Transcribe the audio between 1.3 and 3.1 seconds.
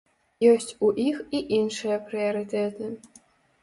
і іншыя прыярытэты.